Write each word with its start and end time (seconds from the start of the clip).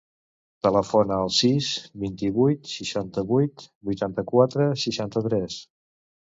Telefona 0.67 1.17
al 1.25 1.27
sis, 1.39 1.67
vint-i-vuit, 2.03 2.71
seixanta-vuit, 2.77 3.67
vuitanta-quatre, 3.91 4.67
seixanta-tres. 4.87 5.61